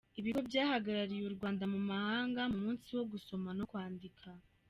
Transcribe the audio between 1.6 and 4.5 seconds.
Mumahanga mu munsi wo gusoma no kwandika